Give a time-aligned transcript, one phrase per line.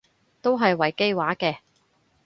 [0.41, 1.57] 都係維基話嘅